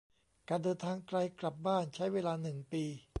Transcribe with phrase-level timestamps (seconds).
[0.49, 2.83] การเดินทางไกลกลับบ้านใช้เวลาหนึ่งปี